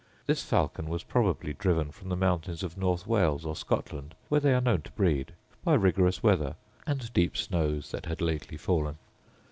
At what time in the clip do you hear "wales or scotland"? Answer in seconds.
3.05-4.15